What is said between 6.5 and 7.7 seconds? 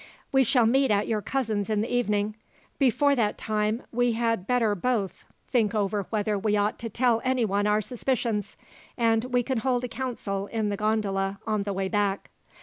ought to tell anyone